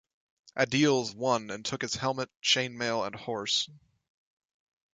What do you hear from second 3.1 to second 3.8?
horse.